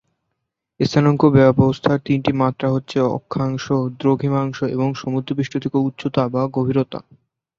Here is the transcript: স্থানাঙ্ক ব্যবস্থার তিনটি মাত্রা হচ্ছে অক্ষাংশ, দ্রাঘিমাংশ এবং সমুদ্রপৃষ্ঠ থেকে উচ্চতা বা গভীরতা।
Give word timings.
স্থানাঙ্ক 0.79 1.21
ব্যবস্থার 1.37 1.97
তিনটি 2.05 2.31
মাত্রা 2.41 2.67
হচ্ছে 2.71 2.97
অক্ষাংশ, 3.17 3.65
দ্রাঘিমাংশ 3.99 4.57
এবং 4.75 4.87
সমুদ্রপৃষ্ঠ 4.95 5.53
থেকে 5.63 5.77
উচ্চতা 5.87 6.23
বা 6.27 6.41
গভীরতা। 6.55 6.99